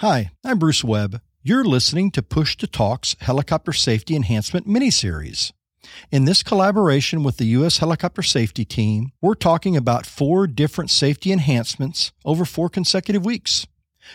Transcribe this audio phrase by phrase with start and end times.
[0.00, 1.20] Hi, I'm Bruce Webb.
[1.42, 5.52] You're listening to Push to Talk's Helicopter Safety Enhancement miniseries.
[6.10, 7.76] In this collaboration with the U.S.
[7.76, 13.66] Helicopter Safety Team, we're talking about four different safety enhancements over four consecutive weeks.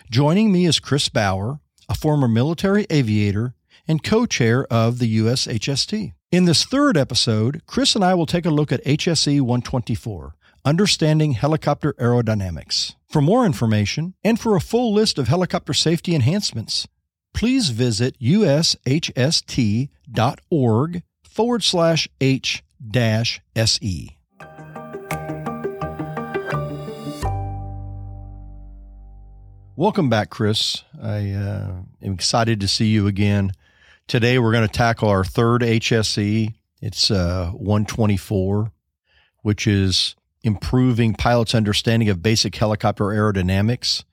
[0.09, 3.54] Joining me is Chris Bauer, a former military aviator
[3.88, 5.46] and co chair of the U.S.
[5.46, 6.13] HST.
[6.31, 10.33] In this third episode, Chris and I will take a look at HSE 124,
[10.65, 12.96] Understanding Helicopter Aerodynamics.
[13.15, 16.85] For more information and for a full list of helicopter safety enhancements,
[17.34, 18.73] please visit ushst.org
[21.23, 24.17] forward slash H dash SE.
[29.77, 30.84] Welcome back, Chris.
[31.01, 33.53] I uh, am excited to see you again.
[34.09, 36.53] Today we're going to tackle our third HSE.
[36.81, 38.73] It's uh, 124,
[39.41, 44.04] which is improving pilots' understanding of basic helicopter aerodynamics,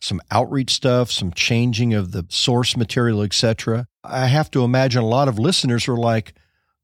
[0.00, 3.86] some outreach stuff, some changing of the source material, etc.
[4.02, 6.34] I have to imagine a lot of listeners are like,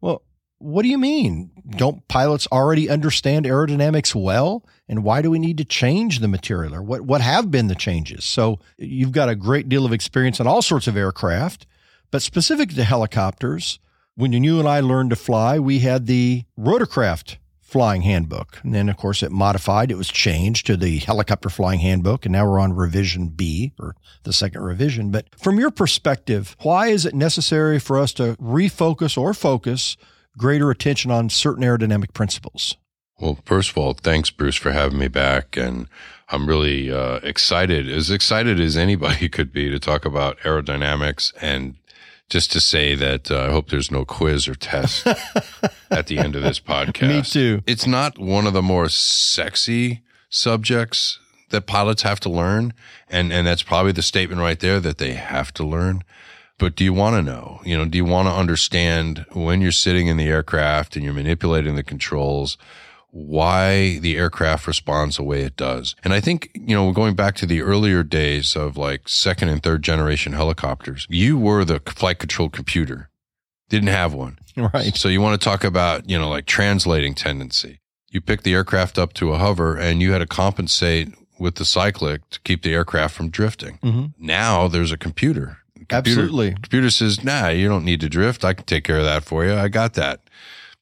[0.00, 0.22] well,
[0.58, 1.50] what do you mean?
[1.70, 4.64] Don't pilots already understand aerodynamics well?
[4.88, 7.74] And why do we need to change the material or what, what have been the
[7.74, 8.24] changes?
[8.24, 11.66] So you've got a great deal of experience on all sorts of aircraft,
[12.12, 13.80] but specific to helicopters,
[14.14, 17.38] when you and I learned to fly, we had the rotorcraft
[17.74, 18.60] flying handbook.
[18.62, 22.24] And then, of course, it modified, it was changed to the helicopter flying handbook.
[22.24, 25.10] And now we're on revision B or the second revision.
[25.10, 29.96] But from your perspective, why is it necessary for us to refocus or focus
[30.38, 32.76] greater attention on certain aerodynamic principles?
[33.18, 35.56] Well, first of all, thanks, Bruce, for having me back.
[35.56, 35.88] And
[36.28, 41.74] I'm really uh, excited, as excited as anybody could be to talk about aerodynamics and
[42.28, 45.06] just to say that uh, I hope there's no quiz or test
[45.90, 47.08] at the end of this podcast.
[47.08, 47.62] Me too.
[47.66, 51.18] It's not one of the more sexy subjects
[51.50, 52.72] that pilots have to learn,
[53.08, 56.02] and and that's probably the statement right there that they have to learn.
[56.58, 57.60] But do you want to know?
[57.64, 61.14] You know, do you want to understand when you're sitting in the aircraft and you're
[61.14, 62.56] manipulating the controls?
[63.16, 65.94] Why the aircraft responds the way it does.
[66.02, 69.62] And I think, you know, going back to the earlier days of like second and
[69.62, 73.10] third generation helicopters, you were the flight control computer.
[73.68, 74.40] Didn't have one.
[74.56, 74.96] Right.
[74.96, 77.78] So you want to talk about, you know, like translating tendency.
[78.10, 81.64] You picked the aircraft up to a hover and you had to compensate with the
[81.64, 83.78] cyclic to keep the aircraft from drifting.
[83.78, 84.06] Mm-hmm.
[84.18, 85.58] Now there's a computer.
[85.88, 86.22] computer.
[86.22, 86.54] Absolutely.
[86.54, 88.44] Computer says, nah, you don't need to drift.
[88.44, 89.54] I can take care of that for you.
[89.54, 90.20] I got that.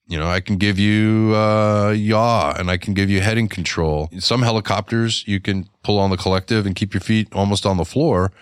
[0.09, 4.11] You know, I can give you uh, yaw and I can give you heading control.
[4.19, 7.85] Some helicopters you can pull on the collective and keep your feet almost on the
[7.85, 8.33] floor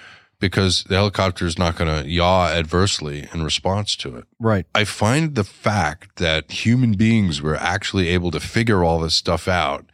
[0.41, 4.25] because the helicopter is not going to yaw adversely in response to it.
[4.41, 4.67] Right.
[4.75, 9.47] I find the fact that human beings were actually able to figure all this stuff
[9.47, 9.85] out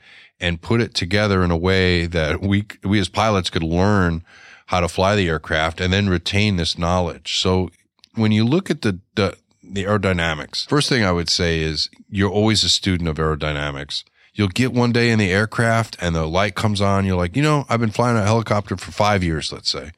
[0.41, 4.23] and put it together in a way that we we as pilots could learn
[4.67, 7.39] how to fly the aircraft and then retain this knowledge.
[7.39, 7.71] So
[8.15, 9.37] when you look at the, the
[9.69, 10.69] the aerodynamics.
[10.69, 14.05] First thing I would say is you're always a student of aerodynamics.
[14.35, 17.07] You'll get one day in the aircraft and the light comes on.
[17.07, 19.93] You're like, you know, I've been flying a helicopter for five years, let's say,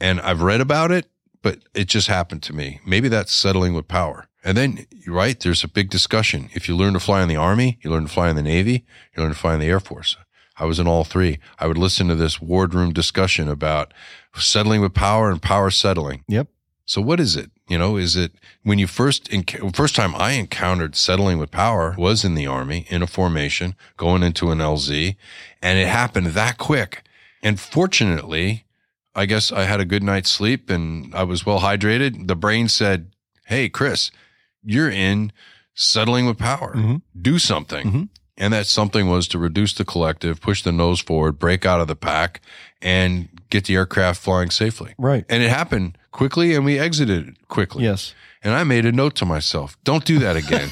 [0.00, 1.06] and I've read about it,
[1.42, 2.80] but it just happened to me.
[2.84, 4.26] Maybe that's settling with power.
[4.42, 6.48] And then, right, there's a big discussion.
[6.54, 8.84] If you learn to fly in the Army, you learn to fly in the Navy,
[9.14, 10.16] you learn to fly in the Air Force.
[10.56, 11.38] I was in all three.
[11.58, 13.94] I would listen to this wardroom discussion about
[14.34, 16.24] settling with power and power settling.
[16.28, 16.48] Yep.
[16.84, 17.50] So what is it?
[17.70, 18.32] You know, is it
[18.64, 22.84] when you first enc- first time I encountered settling with power was in the army
[22.88, 25.14] in a formation going into an LZ,
[25.62, 27.04] and it happened that quick.
[27.44, 28.64] And fortunately,
[29.14, 32.26] I guess I had a good night's sleep and I was well hydrated.
[32.26, 33.12] The brain said,
[33.46, 34.10] "Hey, Chris,
[34.64, 35.30] you're in
[35.72, 36.74] settling with power.
[36.74, 36.96] Mm-hmm.
[37.22, 38.02] Do something." Mm-hmm.
[38.36, 41.86] And that something was to reduce the collective, push the nose forward, break out of
[41.86, 42.40] the pack,
[42.82, 44.94] and get the aircraft flying safely.
[44.98, 45.24] Right.
[45.28, 47.84] And it happened quickly and we exited quickly.
[47.84, 48.14] Yes.
[48.42, 50.70] And I made a note to myself, don't do that again.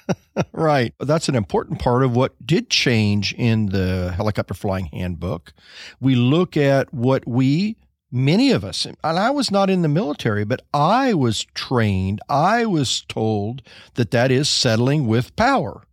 [0.52, 0.92] right.
[1.00, 5.52] That's an important part of what did change in the helicopter flying handbook.
[5.98, 7.76] We look at what we,
[8.12, 12.66] many of us, and I was not in the military, but I was trained, I
[12.66, 13.62] was told
[13.94, 15.84] that that is settling with power.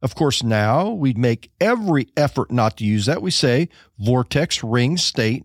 [0.00, 3.20] Of course, now we make every effort not to use that.
[3.20, 3.68] We say
[3.98, 5.44] vortex ring state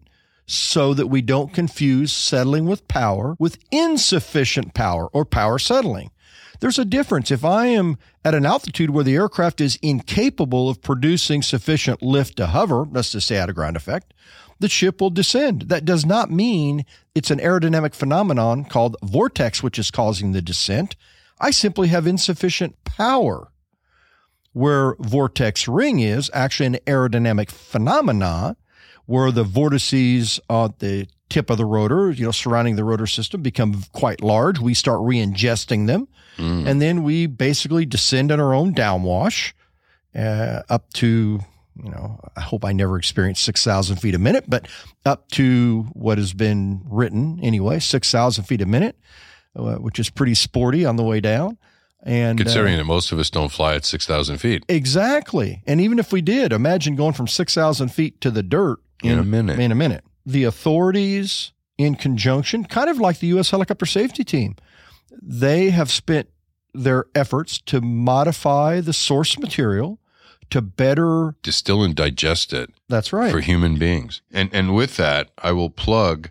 [0.54, 6.12] so that we don't confuse settling with power with insufficient power or power settling.
[6.60, 7.30] There's a difference.
[7.32, 12.38] If I am at an altitude where the aircraft is incapable of producing sufficient lift
[12.38, 14.14] to hover, let's just say at a ground effect,
[14.60, 15.64] the ship will descend.
[15.64, 20.96] That does not mean it's an aerodynamic phenomenon called vortex, which is causing the descent.
[21.40, 23.50] I simply have insufficient power.
[24.54, 28.56] Where vortex ring is actually an aerodynamic phenomena
[29.06, 33.42] where the vortices at the tip of the rotor, you know, surrounding the rotor system
[33.42, 34.60] become quite large.
[34.60, 36.08] We start re-ingesting them.
[36.38, 36.68] Mm.
[36.68, 39.54] And then we basically descend in our own downwash
[40.16, 41.40] uh, up to,
[41.84, 44.68] you know, I hope I never experience 6,000 feet a minute, but
[45.06, 48.98] up to what has been written anyway, 6,000 feet a minute,
[49.56, 51.58] uh, which is pretty sporty on the way down.
[52.04, 55.64] And uh, Considering that most of us don't fly at 6,000 feet exactly.
[55.66, 59.24] And even if we did, imagine going from 6,000 feet to the dirt in a
[59.24, 59.60] minute.
[59.60, 60.04] in a minute.
[60.26, 63.52] The authorities, in conjunction, kind of like the U.S.
[63.52, 64.56] helicopter safety team,
[65.22, 66.30] they have spent
[66.74, 70.00] their efforts to modify the source material
[70.50, 71.36] to better.
[71.44, 73.32] Distill and digest it That's right.
[73.32, 74.22] for human beings.
[74.32, 76.30] And and with that, I will plug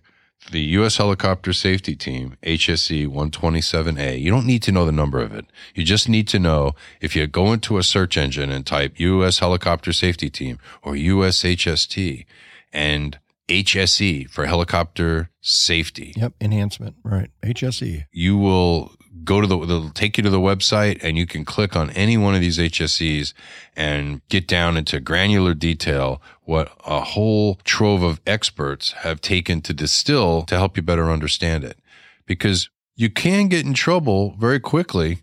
[0.51, 0.97] the U.S.
[0.97, 4.21] Helicopter Safety Team, HSE 127A.
[4.21, 5.47] You don't need to know the number of it.
[5.75, 9.39] You just need to know if you go into a search engine and type U.S.
[9.39, 12.25] Helicopter Safety Team or USHST
[12.73, 16.15] and HSE for helicopter safety.
[16.17, 16.97] Yep, enhancement.
[17.03, 17.31] Right.
[17.43, 18.07] HSE.
[18.13, 21.77] you will go to the they'll take you to the website and you can click
[21.77, 23.35] on any one of these HSEs
[23.77, 29.75] and get down into granular detail what a whole trove of experts have taken to
[29.75, 31.79] distill to help you better understand it
[32.27, 35.23] because you can get in trouble very quickly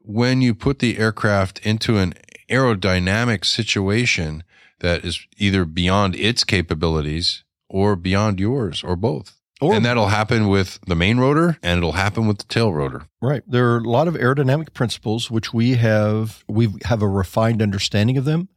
[0.00, 2.14] when you put the aircraft into an
[2.50, 4.42] aerodynamic situation
[4.80, 10.48] that is either beyond its capabilities or beyond yours or both Or and that'll happen
[10.48, 13.02] with the main rotor and it'll happen with the tail rotor.
[13.22, 13.42] Right.
[13.46, 18.16] There are a lot of aerodynamic principles which we have we have a refined understanding
[18.16, 18.48] of them.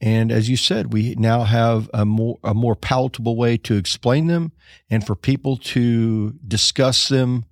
[0.00, 4.26] And as you said, we now have a more a more palatable way to explain
[4.26, 4.52] them
[4.90, 7.46] and for people to discuss them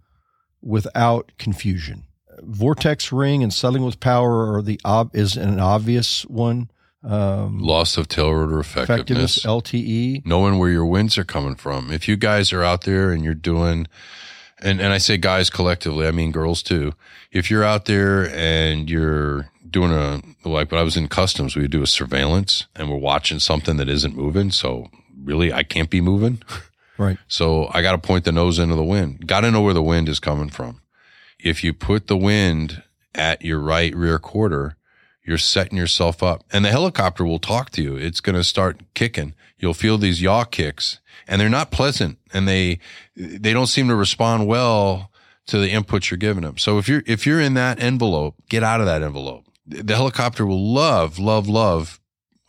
[0.60, 2.04] without confusion.
[2.42, 6.70] Vortex ring and settling with power are the ob- is an obvious one.
[7.04, 9.38] Um, Loss of tail rotor effectiveness.
[9.38, 10.24] effectiveness, LTE.
[10.26, 11.90] knowing where your winds are coming from.
[11.90, 13.88] If you guys are out there and you're doing,
[14.60, 16.92] and, and I say guys collectively, I mean girls too.
[17.32, 21.62] If you're out there and you're doing a, like when I was in customs, we
[21.62, 24.50] would do a surveillance and we're watching something that isn't moving.
[24.52, 24.88] So
[25.24, 26.42] really, I can't be moving.
[26.98, 27.16] Right.
[27.26, 29.26] So I got to point the nose into the wind.
[29.26, 30.82] Got to know where the wind is coming from.
[31.40, 32.82] If you put the wind
[33.14, 34.76] at your right rear quarter,
[35.24, 37.96] you're setting yourself up and the helicopter will talk to you.
[37.96, 39.34] It's going to start kicking.
[39.58, 42.80] You'll feel these yaw kicks and they're not pleasant and they,
[43.16, 45.10] they don't seem to respond well
[45.46, 46.58] to the inputs you're giving them.
[46.58, 49.46] So if you're, if you're in that envelope, get out of that envelope.
[49.66, 52.00] The helicopter will love, love, love,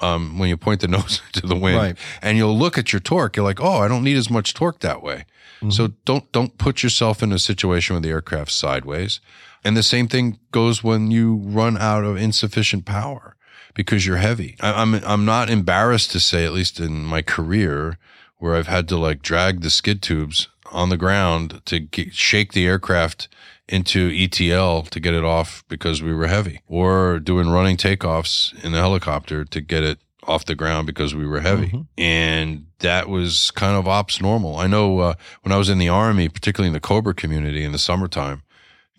[0.04, 1.98] um, when you point the nose to the wind Right.
[2.22, 3.36] and you'll look at your torque.
[3.38, 5.26] You're like, oh, I don't need as much torque that way.
[5.70, 9.22] So don't don't put yourself in a situation where the aircraft's sideways.
[9.64, 13.38] And the same thing goes when you run out of insufficient power
[13.74, 14.58] because you're heavy.
[14.60, 17.98] I, I'm I'm not embarrassed to say, at least in my career,
[18.40, 22.52] where I've had to like drag the skid tubes on the ground to get, shake
[22.52, 23.30] the aircraft
[23.70, 28.72] into ETL to get it off because we were heavy, or doing running takeoffs in
[28.72, 31.68] the helicopter to get it off the ground because we were heavy.
[31.68, 31.88] Mhm.
[31.98, 34.58] And that was kind of ops normal.
[34.58, 37.72] I know uh, when I was in the army, particularly in the Cobra community in
[37.72, 38.44] the summertime,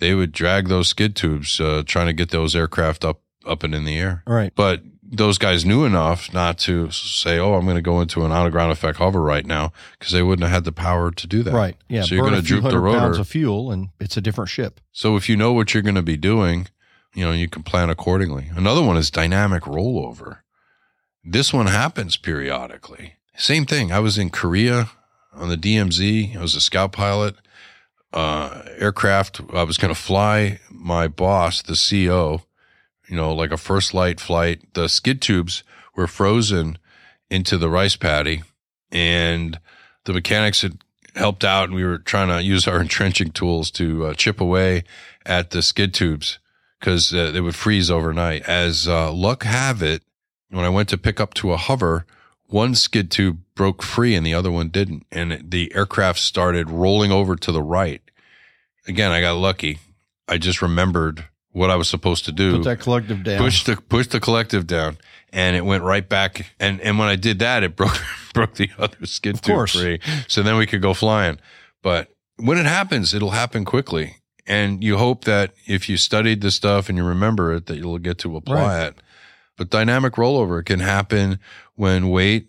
[0.00, 3.74] they would drag those skid tubes uh, trying to get those aircraft up up and
[3.74, 4.22] in the air.
[4.26, 4.52] Right.
[4.54, 4.82] But
[5.16, 8.50] those guys knew enough not to say, "Oh, I'm going to go into an on
[8.50, 11.52] ground effect hover right now," because they wouldn't have had the power to do that.
[11.52, 11.76] Right.
[11.88, 12.02] Yeah.
[12.02, 12.98] So you're going to droop the rotor.
[12.98, 14.80] pounds of fuel and it's a different ship.
[14.92, 16.68] So if you know what you're going to be doing,
[17.14, 18.50] you know you can plan accordingly.
[18.54, 20.38] Another one is dynamic rollover.
[21.24, 23.14] This one happens periodically.
[23.36, 23.90] Same thing.
[23.90, 24.90] I was in Korea
[25.32, 26.36] on the DMZ.
[26.36, 27.36] I was a scout pilot.
[28.12, 29.40] Uh, aircraft.
[29.52, 32.42] I was going to fly my boss, the CO,
[33.08, 34.74] you know, like a first light flight.
[34.74, 35.62] The skid tubes
[35.94, 36.78] were frozen
[37.30, 38.42] into the rice paddy
[38.90, 39.58] and
[40.04, 40.78] the mechanics had
[41.14, 44.84] helped out and we were trying to use our entrenching tools to uh, chip away
[45.26, 46.38] at the skid tubes
[46.78, 48.42] because uh, they would freeze overnight.
[48.42, 50.02] As uh, luck have it,
[50.50, 52.04] when I went to pick up to a hover,
[52.46, 55.06] one skid tube broke free and the other one didn't.
[55.10, 58.02] And the aircraft started rolling over to the right.
[58.86, 59.78] Again, I got lucky.
[60.28, 62.56] I just remembered what I was supposed to do.
[62.58, 63.38] Put that collective down.
[63.38, 64.98] push the push the collective down
[65.32, 67.98] and it went right back and and when I did that it broke
[68.34, 70.00] broke the other skid tube free.
[70.28, 71.38] So then we could go flying.
[71.82, 74.16] But when it happens it'll happen quickly.
[74.46, 77.98] And you hope that if you studied the stuff and you remember it that you'll
[77.98, 78.98] get to apply it.
[79.56, 81.38] But dynamic rollover can happen
[81.76, 82.48] when weight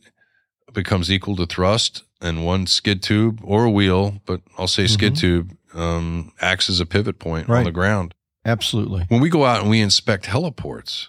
[0.73, 5.13] becomes equal to thrust and one skid tube or a wheel but I'll say skid
[5.13, 5.19] Mhm.
[5.19, 8.13] tube um, acts as a pivot point on the ground
[8.45, 9.05] Absolutely.
[9.09, 11.07] when we go out and we inspect heliports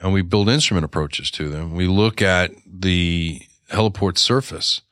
[0.00, 4.82] and we build instrument approaches to them, we look at the heliport surface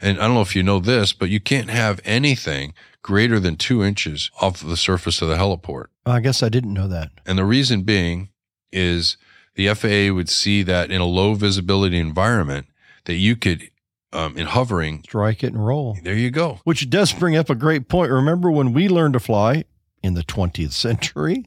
[0.00, 3.56] And I don't know if you know this, but you can't have anything greater than
[3.56, 5.86] two inches off the surface of the heliport.
[6.04, 7.10] I guess I didn't know that.
[7.24, 8.30] And the reason being
[8.72, 9.16] is
[9.54, 12.66] the FAA would see that in a low visibility environment
[13.04, 13.70] that you could,
[14.12, 15.96] um, in hovering, Strike it and roll.
[16.02, 16.58] there you go.
[16.64, 18.10] Which does bring up a great point.
[18.10, 19.64] Remember when we learned to fly
[20.02, 21.46] in the 20th century?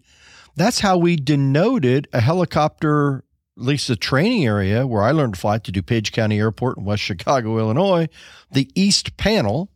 [0.55, 3.23] That's how we denoted a helicopter,
[3.57, 6.85] at least the training area where I learned to fly to DuPage County Airport in
[6.85, 8.07] West Chicago, Illinois.
[8.51, 9.69] The east panel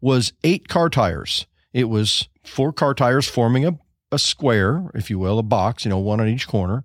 [0.00, 1.46] was eight car tires.
[1.72, 3.78] It was four car tires forming a,
[4.12, 6.84] a square, if you will, a box, you know, one on each corner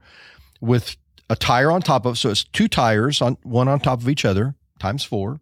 [0.60, 0.98] with
[1.30, 2.18] a tire on top of.
[2.18, 5.42] So it's two tires on one on top of each other times four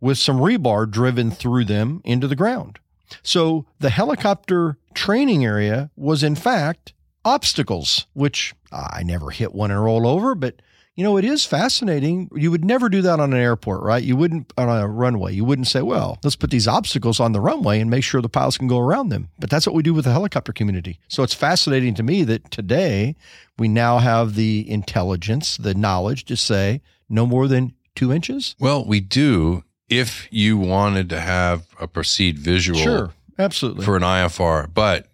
[0.00, 2.78] with some rebar driven through them into the ground.
[3.22, 6.94] So the helicopter training area was in fact
[7.24, 10.60] obstacles, which I never hit one and roll over, but
[10.94, 12.28] you know, it is fascinating.
[12.34, 14.02] You would never do that on an airport, right?
[14.02, 15.32] You wouldn't on a runway.
[15.32, 18.28] You wouldn't say, well, let's put these obstacles on the runway and make sure the
[18.28, 19.30] pilots can go around them.
[19.38, 20.98] But that's what we do with the helicopter community.
[21.08, 23.16] So it's fascinating to me that today
[23.58, 28.54] we now have the intelligence, the knowledge to say no more than two inches.
[28.58, 33.84] Well, we do if you wanted to have a perceived visual Sure, absolutely.
[33.84, 35.08] for an IFR, but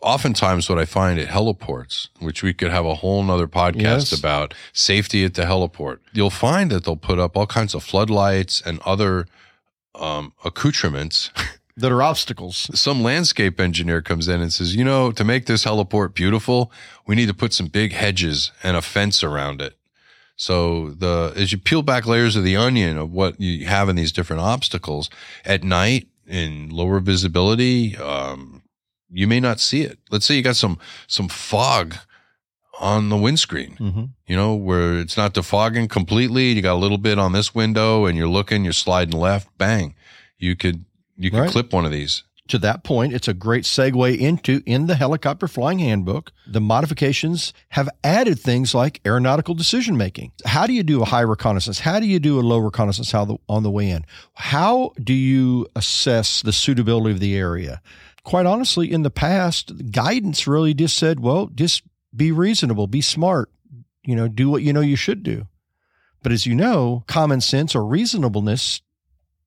[0.00, 3.76] oftentimes what I find at heliports, which we could have a whole nother podcast
[4.10, 4.18] Yes.
[4.18, 8.60] about safety at the heliport, you'll find that they'll put up all kinds of floodlights
[8.64, 9.26] and other
[9.94, 11.30] um, accoutrements.
[11.76, 12.68] that are obstacles.
[12.78, 16.70] Some landscape engineer comes in and says, you know, to make this heliport beautiful,
[17.06, 19.76] we need to put some big hedges and a fence around it.
[20.36, 23.96] So the as you peel back layers of the onion of what you have in
[23.96, 25.08] these different obstacles
[25.44, 28.62] at night in lower visibility, um,
[29.10, 29.98] you may not see it.
[30.10, 31.96] Let's say you got some some fog
[32.80, 36.52] on the windscreen, hmm you know, where it's not defogging completely.
[36.52, 39.94] You got a little bit on this window, and you're looking, you're sliding left, bang,
[40.38, 40.84] you could
[41.16, 41.50] you could Right.
[41.50, 42.22] clip one of these.
[42.48, 46.32] To that point, it's a great segue into in the helicopter flying handbook.
[46.46, 50.32] The modifications have added things like aeronautical decision making.
[50.44, 51.80] How do you do a high reconnaissance?
[51.80, 54.04] How do you do a low reconnaissance how on the way in?
[54.34, 57.80] How do you assess the suitability of the area?
[58.24, 61.82] Quite honestly, in the past, guidance really just said, well, just
[62.14, 63.50] be reasonable, be smart,
[64.04, 65.46] you know, do what you know you should do.
[66.22, 68.82] But as you know, common sense or reasonableness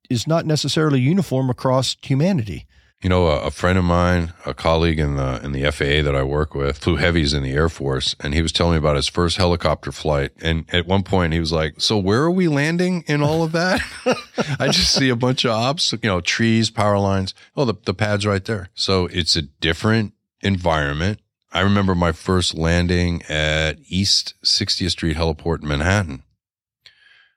[0.09, 2.67] is not necessarily uniform across humanity.
[3.05, 6.15] You know, a, a friend of mine, a colleague in the in the FAA that
[6.15, 8.95] I work with, flew heavies in the Air Force, and he was telling me about
[8.95, 10.31] his first helicopter flight.
[10.41, 13.51] And at one point, he was like, "So where are we landing in all of
[13.51, 13.81] that?"
[14.59, 17.35] I just see a bunch of ops, you know, trees, power lines.
[17.55, 18.69] Oh, the the pad's right there.
[18.73, 21.19] So it's a different environment.
[21.51, 26.23] I remember my first landing at East 60th Street Heliport in Manhattan,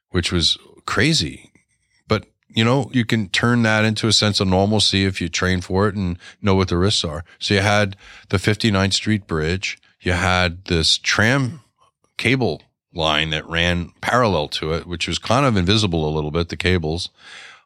[0.08, 0.56] which was
[0.86, 1.52] crazy.
[2.50, 5.86] You know, you can turn that into a sense of normalcy if you train for
[5.88, 7.24] it and know what the risks are.
[7.38, 7.96] So you had
[8.30, 11.60] the 59th Street Bridge, you had this tram
[12.16, 12.62] cable
[12.94, 16.56] line that ran parallel to it, which was kind of invisible a little bit, the
[16.56, 17.10] cables.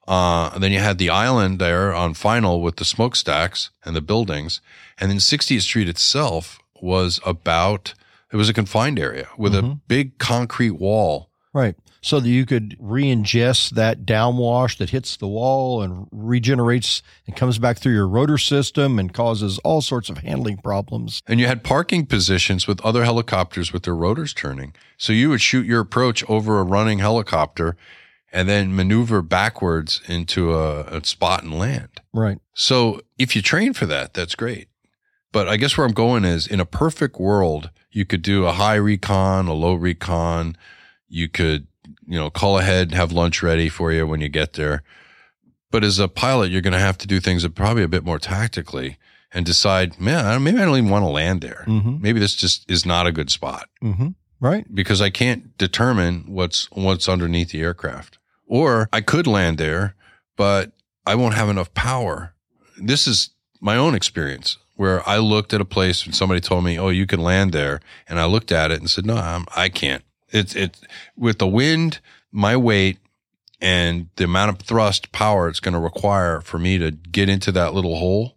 [0.06, 4.00] Uh, and then you had the island there on final with the smokestacks and the
[4.00, 4.60] buildings.
[4.98, 7.94] And then 60th Street itself was about,
[8.32, 11.30] it was a confined area with a big concrete wall.
[11.52, 11.76] Right.
[12.04, 17.58] So that you could re-ingest that downwash that hits the wall and regenerates and comes
[17.58, 21.22] back through your rotor system and causes all sorts of handling problems.
[21.28, 24.74] And you had parking positions with other helicopters with their rotors turning.
[24.96, 27.76] So you would shoot your approach over a running helicopter
[28.32, 32.00] and then maneuver backwards into a, a spot and land.
[32.12, 32.38] Right.
[32.52, 34.66] So if you train for that, that's great.
[35.30, 38.52] But I guess where I'm going is in a perfect world, you could do a
[38.52, 40.56] high recon, a low recon.
[41.08, 41.68] You could,
[42.06, 44.82] you know, call ahead have lunch ready for you when you get there.
[45.70, 48.18] But as a pilot, you're going to have to do things probably a bit more
[48.18, 48.98] tactically
[49.32, 51.64] and decide, man, maybe I don't even want to land there.
[51.66, 52.02] Mm-hmm.
[52.02, 54.08] Maybe this just is not a good spot Mm-hmm.
[54.40, 54.66] Right.
[54.74, 58.18] because I can't determine what's what's underneath the aircraft.
[58.46, 59.94] Or I could land there,
[60.36, 60.72] but
[61.06, 62.34] I won't have enough power.
[62.76, 63.30] This is
[63.60, 67.06] my own experience where I looked at a place and somebody told me, "Oh, you
[67.06, 70.54] can land there," and I looked at it and said, "No, I'm, I can't." It's
[70.54, 70.78] it
[71.16, 72.00] with the wind,
[72.32, 72.98] my weight,
[73.60, 77.52] and the amount of thrust power it's going to require for me to get into
[77.52, 78.36] that little hole.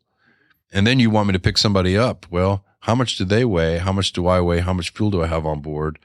[0.72, 2.26] And then you want me to pick somebody up.
[2.30, 3.78] Well, how much do they weigh?
[3.80, 4.60] How much do I weigh?
[4.60, 5.98] How much fuel do I have on board?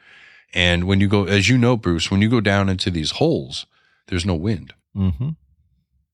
[0.55, 3.67] And when you go, as you know, Bruce, when you go down into these holes,
[4.07, 4.73] there's no wind.
[4.97, 5.31] Mm-hmm.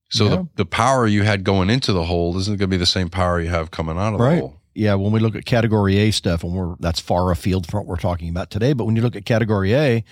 [0.09, 0.31] So Yeah.
[0.37, 3.09] the, the power you had going into the hole isn't going to be the same
[3.09, 4.37] power you have coming out of Right.
[4.37, 4.61] the hole.
[4.77, 7.87] Yeah, when we look at category A stuff, and we're that's far afield from what
[7.87, 8.73] we're talking about today.
[8.73, 10.05] But when you look at category A,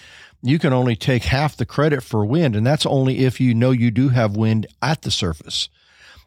[0.42, 3.70] you can only take half the credit for wind, and that's only if you know
[3.70, 5.68] you do have wind at the surface.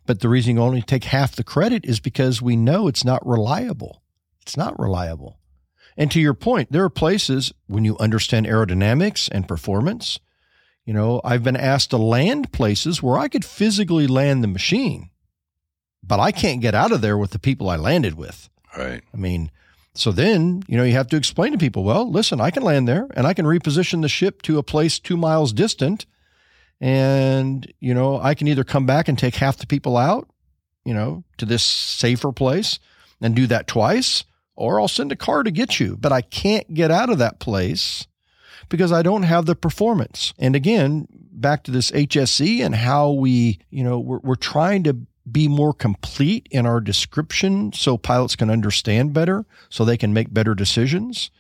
[0.06, 3.25] But the reason you only take half the credit is because we know it's not
[3.27, 4.01] reliable.
[4.41, 5.38] It's not reliable.
[5.98, 10.20] And to your point, there are places when you understand aerodynamics and performance,
[10.86, 15.10] you know, I've been asked to land places where I could physically land the machine,
[16.04, 18.50] but I can't get out of there with the people I landed with.
[18.77, 19.01] Right.
[19.13, 19.51] I mean,
[19.94, 22.88] so then, you know, you have to explain to people, well, listen, I can land
[22.88, 26.06] there and I can reposition the ship to a place two miles distant.
[26.80, 30.30] And, you know, I can either come back and take half the people out,
[30.86, 32.80] you know, to this safer place
[33.20, 34.24] and do that twice,
[34.56, 35.98] or I'll send a car to get you.
[35.98, 38.06] But I can't get out of that place
[38.70, 40.34] because I don't have the performance.
[40.38, 44.98] And again, back to this HSE and how we, you know, we're, we're trying to
[45.31, 50.34] be more complete in our description so pilots can understand better, so they can make
[50.34, 51.31] better decisions.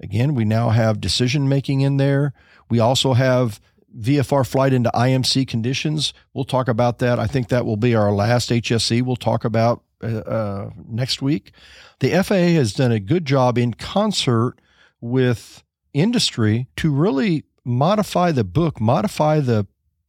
[0.00, 2.32] Again, we now have decision making in there.
[2.68, 3.60] We also have
[3.98, 6.12] VFR flight into IMC conditions.
[6.34, 7.18] We'll talk about that.
[7.18, 11.52] I think that will be our last HSE we'll talk about uh, uh, next week.
[12.00, 14.56] The FAA has done a good job in concert
[15.00, 15.62] with
[15.94, 19.66] industry to really modify the book, modify the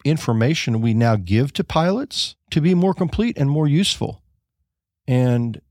[0.09, 4.21] information we now give to pilots to be more complete and more useful.
[5.07, 5.61] And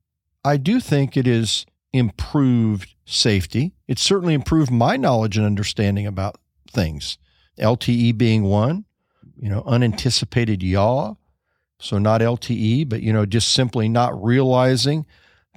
[0.44, 3.72] I do think it is improved safety.
[3.88, 6.38] It's certainly improved my knowledge and understanding about
[6.70, 7.18] things.
[7.58, 8.84] LTE being one,
[9.38, 11.14] you know, unanticipated yaw.
[11.78, 15.04] So not LTE, but, you know, just simply not realizing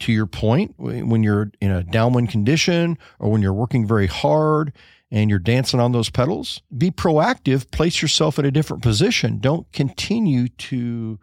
[0.01, 4.73] to your point when you're in a downwind condition or when you're working very hard
[5.11, 9.39] and you're dancing on those pedals, be proactive, place yourself in a different position.
[9.39, 11.19] Don't continue to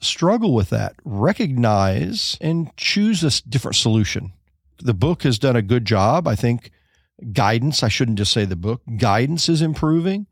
[0.00, 0.94] struggle with that.
[1.04, 4.32] Recognize and choose a different solution.
[4.78, 6.26] The book has done a good job.
[6.26, 6.70] I think
[7.32, 10.26] guidance, I shouldn't just say the book, guidance is improving.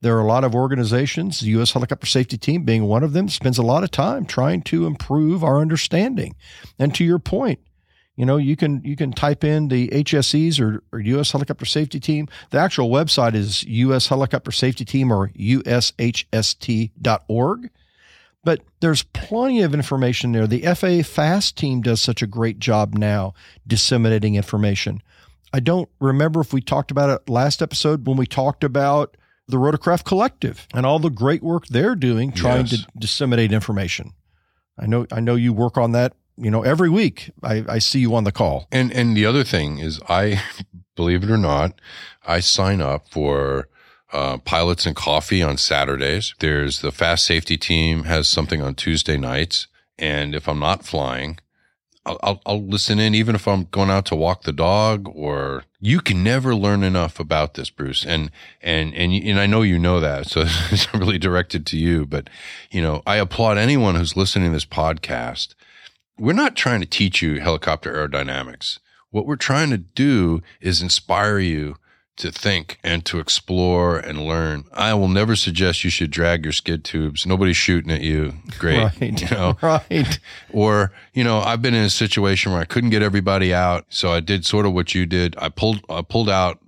[0.00, 1.72] There are a lot of organizations, the U.S.
[1.72, 5.42] Helicopter Safety Team being one of them, spends a lot of time trying to improve
[5.42, 6.34] our understanding.
[6.78, 7.60] And to your point,
[8.16, 11.32] you know, you can you can type in the HSEs or, or U.S.
[11.32, 12.28] Helicopter Safety Team.
[12.50, 14.06] The actual website is U.S.
[14.08, 16.10] Helicopter Safety Team or ushst.org.
[18.44, 20.46] But there's plenty of information there.
[20.46, 23.32] The FAA FAAST team does such a great job now
[23.66, 25.02] disseminating information.
[25.52, 29.16] I don't remember if we talked about it last episode when we talked about
[29.48, 32.82] the Rotorcraft Collective and all the great work they're doing trying yes.
[32.82, 34.12] to disseminate information.
[34.78, 38.00] I know I know you work on that you know, every week I, I see
[38.00, 38.66] you on the call.
[38.72, 40.42] And and the other thing is, I
[40.96, 41.80] believe it or not,
[42.26, 43.68] I sign up for
[44.12, 46.34] uh, pilots and coffee on Saturdays.
[46.38, 49.66] There's the FAAST safety team has something on Tuesday nights,
[49.98, 51.38] and if I'm not flying,
[52.06, 55.08] I'll, I'll, I'll listen in even if I'm going out to walk the dog.
[55.14, 58.04] Or you can never learn enough about this, Bruce.
[58.04, 62.06] And and and and I know you know that, so it's really directed to you.
[62.06, 62.28] But
[62.70, 65.54] you know, I applaud anyone who's listening to this podcast
[66.18, 68.78] we're not trying to teach you helicopter aerodynamics.
[69.10, 71.76] What we're trying to do is inspire you
[72.16, 74.64] to think and to explore and learn.
[74.72, 77.26] I will never suggest you should drag your skid tubes.
[77.26, 78.34] Nobody's shooting at you.
[78.58, 78.74] Great.
[79.00, 79.20] Right.
[79.20, 80.18] You know, right.
[80.52, 83.86] Or, you know, I've been in a situation where I couldn't get everybody out.
[83.88, 85.34] So I did sort of what you did.
[85.38, 86.60] I pulled, I pulled out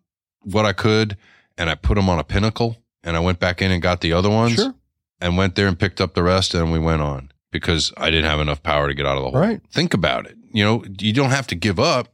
[0.43, 1.17] what I could
[1.57, 4.13] and I put them on a pinnacle and I went back in and got the
[4.13, 4.75] other ones sure.
[5.21, 8.27] and went there and picked up the rest and we went on because I didn't
[8.27, 9.41] have enough power to get out of the hole.
[9.41, 9.61] Right.
[9.71, 10.37] Think about it.
[10.53, 12.09] You know, you don't have to give up.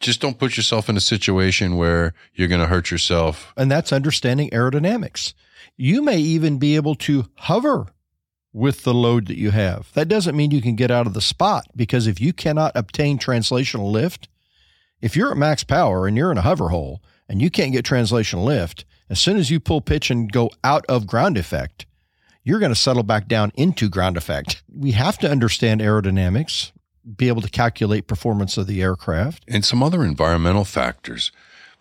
[0.00, 3.52] Just don't put yourself in a situation where you're going to hurt yourself.
[3.56, 5.32] And that's understanding aerodynamics.
[5.76, 7.88] You may even be able to hover
[8.52, 9.92] with the load that you have.
[9.92, 13.18] That doesn't mean you can get out of the spot because if you cannot obtain
[13.18, 14.28] translational lift,
[15.02, 17.84] if you're at max power and you're in a hover hole and you can't get
[17.84, 21.84] translational lift, as soon as you pull pitch and go out of ground effect,
[22.46, 24.62] you're going to settle back down into ground effect.
[24.72, 26.70] We have to understand aerodynamics,
[27.16, 31.32] be able to calculate performance of the aircraft, and some other environmental factors.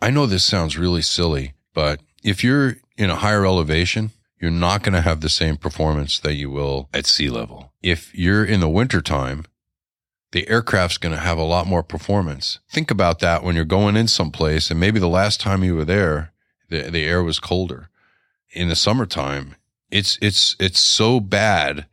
[0.01, 4.10] I know this sounds really silly, but if you're in a higher elevation,
[4.41, 7.71] you're not going to have the same performance that you will at sea level.
[7.84, 9.45] If you're in the wintertime,
[10.32, 12.58] the aircraft's going to have a lot more performance.
[12.71, 15.86] Think about that when you're going in someplace and maybe the last time you were
[15.86, 16.34] there,
[16.69, 17.89] the, the air was colder.
[18.49, 19.56] In the summertime,
[19.95, 21.86] it's it's it's so bad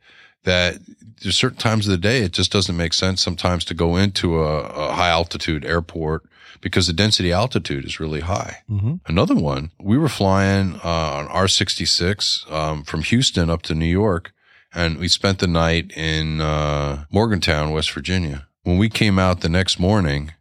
[0.43, 0.77] that
[1.21, 4.41] there's certain times of the day it just doesn't make sense sometimes to go into
[4.41, 6.23] a, a high altitude airport
[6.59, 8.59] because the density altitude is really high.
[8.69, 8.95] Mm-hmm.
[9.05, 10.87] Another one, we were flying uh,
[11.17, 14.33] on R66 um, from Houston up to New York,
[14.73, 18.47] and we spent the night in uh, Morgantown, West Virginia.
[18.63, 20.31] When we came out the next morning,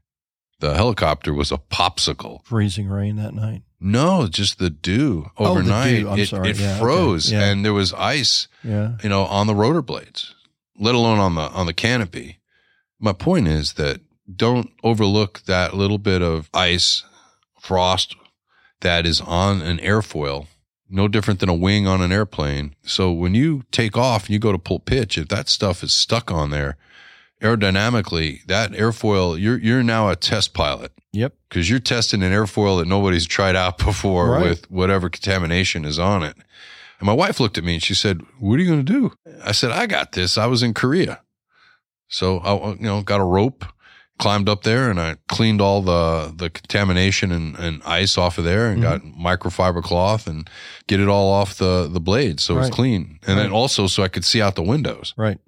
[0.63, 2.43] the helicopter was a popsicle.
[2.47, 3.63] Freezing rain that night.
[3.79, 5.87] No, just the dew overnight.
[5.87, 6.09] Oh, the dew.
[6.11, 6.51] I'm it sorry.
[6.51, 6.81] it Yeah, okay.
[6.81, 7.45] froze Yeah.
[7.45, 8.93] and there was ice, Yeah.
[9.03, 10.35] you know, on the rotor blades,
[10.79, 12.39] let alone on the on the canopy.
[13.01, 14.01] My point is that
[14.35, 17.03] don't overlook that little bit of ice,
[17.61, 18.15] frost
[18.81, 20.47] that is on an airfoil.
[20.89, 22.75] No different than a wing on an airplane.
[22.85, 25.93] So when you take off and you go to pull pitch, if that stuff is
[25.93, 26.77] stuck on there,
[27.43, 31.35] aerodynamically, that airfoil, you're you're now a test pilot Yep.
[31.49, 34.45] because you're testing an airfoil that nobody's tried out before Right.
[34.45, 36.37] with whatever contamination is on it.
[36.99, 39.13] And my wife looked at me and she said, "What are you going to do?"
[39.45, 40.39] I said, "I got this.
[40.39, 41.21] I was in Korea,
[42.09, 43.65] so I uh, you know got a rope,
[44.19, 48.45] climbed up there, and I cleaned all the the contamination and, and ice off of
[48.45, 49.09] there, and mm-hmm.
[49.19, 50.49] got microfiber cloth and
[50.87, 52.67] get it all off the the blade so Right.
[52.67, 55.39] it's clean, and then also so I could see out the windows." Right.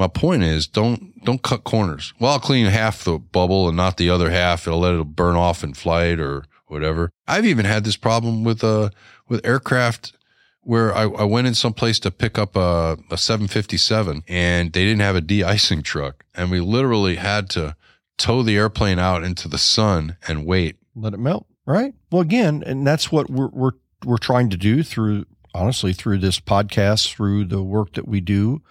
[0.00, 2.14] My point is don't don't cut corners.
[2.18, 4.66] Well, I'll clean half the bubble and not the other half.
[4.66, 7.10] It'll let it burn off in flight or whatever.
[7.28, 8.88] I've even had this problem with uh
[9.28, 10.16] with aircraft
[10.62, 15.00] where I, I went in someplace to pick up a, a 757 and they didn't
[15.00, 16.24] have a de-icing truck.
[16.34, 17.76] And we literally had to
[18.16, 20.76] tow the airplane out into the sun and wait.
[20.94, 21.46] Let it melt.
[21.66, 21.92] Right.
[22.10, 23.72] Well, again, and that's what we're we're
[24.06, 28.62] we're trying to do through honestly through this podcast, through the work that we do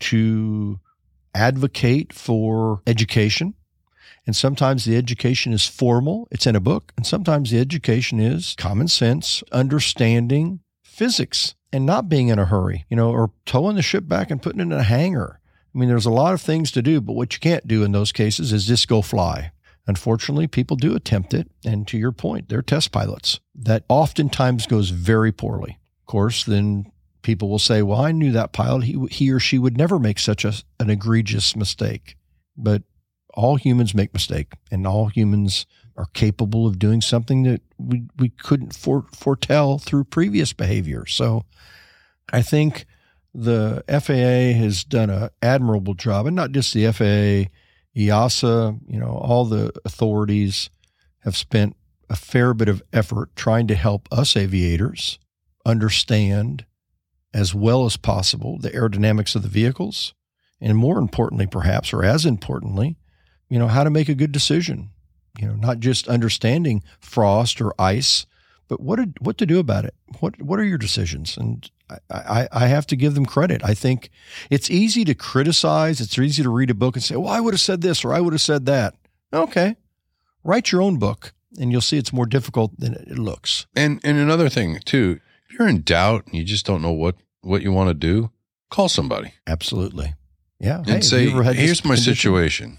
[0.00, 0.80] to
[1.34, 3.54] advocate for education.
[4.26, 8.54] And sometimes the education is formal, it's in a book, and sometimes the education is
[8.56, 13.82] common sense, understanding physics and not being in a hurry, you know, or towing the
[13.82, 15.40] ship back and putting it in a hangar.
[15.74, 17.92] I mean, there's a lot of things to do, but what you can't do in
[17.92, 19.50] those cases is just go fly.
[19.86, 21.50] Unfortunately, people do attempt it.
[21.64, 23.40] And to your point, they're test pilots.
[23.54, 25.78] That oftentimes goes very poorly.
[26.02, 26.90] Of course, then
[27.24, 28.84] people will say, well, I knew that pilot.
[28.84, 32.16] He, he or she would never make such a, an egregious mistake.
[32.56, 32.84] But
[33.32, 38.28] all humans make mistake and all humans are capable of doing something that we, we
[38.28, 41.06] couldn't fore, foretell through previous behavior.
[41.06, 41.44] So
[42.32, 42.86] I think
[43.32, 47.50] the FAA has done an admirable job, and not just the FAA,
[47.96, 50.70] EASA, you know, all the authorities
[51.20, 51.76] have spent
[52.08, 55.18] a fair bit of effort trying to help us aviators
[55.64, 56.64] understand
[57.34, 60.14] as well as possible the aerodynamics of the vehicles
[60.60, 62.96] and more importantly perhaps or as importantly
[63.48, 64.90] you know how to make a good decision
[65.38, 68.24] you know not just understanding frost or ice
[68.68, 71.98] but what to, what to do about it what what are your decisions and I,
[72.10, 73.62] I, I have to give them credit.
[73.62, 74.10] I think
[74.50, 76.00] it's easy to criticize.
[76.00, 78.14] It's easy to read a book and say, well, I would have said this or
[78.14, 78.94] I would have said that.
[79.32, 79.76] Okay.
[80.42, 83.66] Write your own book and you'll see it's more difficult than it looks.
[83.74, 87.16] And and another thing too, if you're in doubt and you just don't know what
[87.44, 88.30] what you want to do,
[88.70, 90.14] call somebody Absolutely.
[90.60, 90.78] Yeah.
[90.78, 92.78] and Hey, say, you ever had this "Here's my condition?" situation.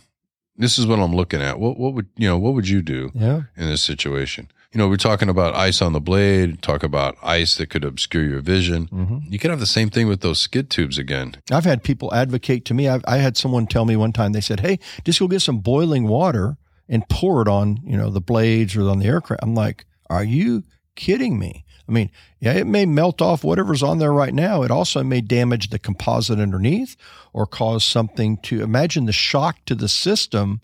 [0.58, 1.60] This is what I'm looking at.
[1.60, 2.38] What what would you know?
[2.38, 3.44] What would you do Yeah.
[3.58, 6.62] in this situation?" You know, we're talking about ice on the blade.
[6.62, 8.86] Talk about ice that could obscure your vision.
[8.88, 11.36] hmm You could have the same thing with those skid tubes again.
[11.52, 12.90] I've had people advocate to me.
[12.90, 15.60] I've, I had someone tell me one time, they said, Hey, just go get some
[15.60, 16.58] boiling water
[16.90, 19.44] and pour it on, you know, the blades or on the aircraft.
[19.44, 20.64] I'm like, Are you
[20.96, 21.64] kidding me?
[21.88, 24.64] I mean, yeah, it may melt off whatever's on there right now.
[24.64, 26.96] It also may damage the composite underneath
[27.32, 30.62] or cause something to imagine the shock to the system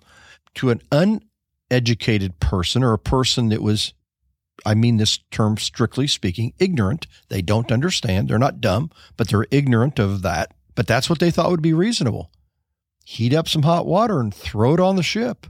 [0.55, 3.93] to an uneducated person or a person that was,
[4.65, 7.05] I mean this term strictly speaking, ignorant.
[7.29, 8.27] They don't understand.
[8.27, 10.53] They're not dumb, but they're ignorant of that.
[10.73, 12.31] But that's what they thought would be reasonable.
[13.05, 15.47] Heat up some hot water and throw it on the ship.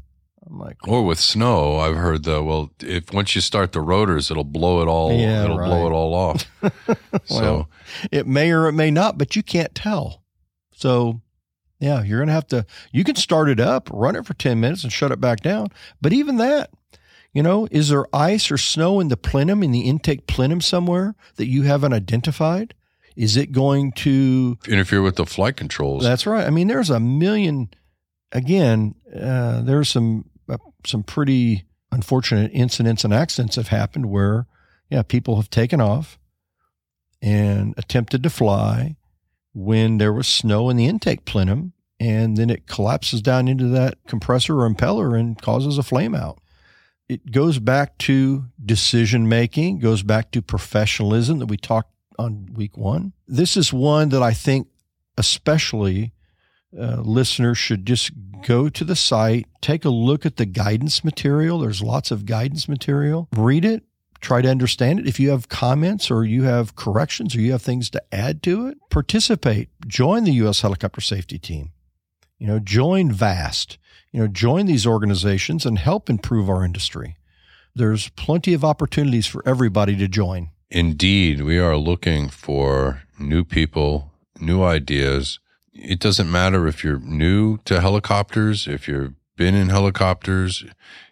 [0.47, 4.31] I'm like, Or with snow, I've heard the well, if once you start the rotors,
[4.31, 5.13] it'll blow it all.
[5.13, 6.45] Yeah, it'll blow it all off.
[7.25, 7.67] so
[8.11, 10.23] it may or it may not, but you can't tell.
[10.73, 11.21] So,
[11.79, 14.59] yeah, you're going to have to, you can start it up, run it for 10
[14.59, 15.67] minutes and shut it back down.
[16.01, 16.71] But even that,
[17.33, 21.15] you know, is there ice or snow in the plenum, in the intake plenum somewhere
[21.35, 22.73] that you haven't identified?
[23.15, 26.03] Is it going to interfere with the flight controls.
[26.03, 26.45] That's right.
[26.45, 27.69] I mean, there's a million.
[28.31, 30.30] Again, uh, there's some
[30.85, 34.47] some pretty unfortunate incidents and accidents have happened where,
[34.89, 36.17] yeah, people have taken off
[37.21, 38.95] and attempted to fly
[39.53, 43.97] when there was snow in the intake plenum, and then it collapses down into that
[44.07, 46.39] compressor or impeller and causes a flame out.
[47.09, 52.77] It goes back to decision making, goes back to professionalism that we talked on week
[52.77, 53.13] one.
[53.27, 54.67] This is one that I think,
[55.17, 56.13] especially
[56.77, 58.11] uh, listeners, should just
[58.43, 61.59] go to the site, take a look at the guidance material.
[61.59, 63.27] There's lots of guidance material.
[63.35, 63.83] Read it,
[64.19, 65.07] try to understand it.
[65.07, 68.67] If you have comments or you have corrections or you have things to add to
[68.67, 69.69] it, participate.
[69.87, 70.61] Join the U.S.
[70.61, 71.71] Helicopter Safety Team.
[72.37, 73.77] You know, join VAST.
[74.11, 77.15] You know, join these organizations and help improve our industry.
[77.73, 80.49] There's plenty of opportunities for everybody to join.
[80.69, 85.39] Indeed, we are looking for new people, new ideas.
[85.73, 90.65] It doesn't matter if you're new to helicopters, if you've been in helicopters,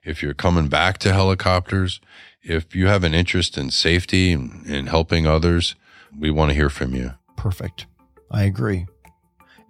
[0.04, 2.02] if you're coming back to helicopters,
[2.42, 5.76] if you have an interest in safety and, and helping others,
[6.18, 7.14] we want to hear from you.
[7.38, 7.86] Perfect.
[8.32, 8.86] I agree.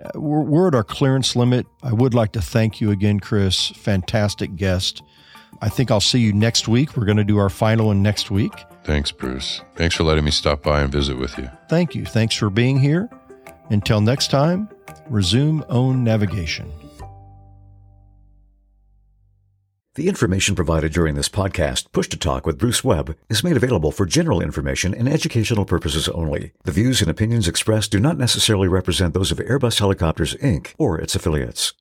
[0.03, 1.65] Uh, we're, we're at our clearance limit.
[1.83, 3.69] I would like to thank you again, Chris.
[3.69, 5.03] Fantastic guest.
[5.61, 6.95] I think I'll see you next week.
[6.95, 8.53] We're going to do our final one next week.
[8.83, 9.61] Thanks, Bruce.
[9.75, 11.49] Thanks for letting me stop by and visit with you.
[11.67, 12.05] Thank you.
[12.05, 13.09] Thanks for being here.
[13.69, 14.69] Until next time,
[15.09, 16.71] resume own navigation.
[19.95, 23.91] The information provided during this podcast, Push to Talk with Bruce Webb, is made available
[23.91, 26.53] for general information and educational purposes only.
[26.63, 30.73] The views and opinions expressed do not necessarily represent those of Airbus Helicopters, Inc.
[30.77, 31.73] or its affiliates.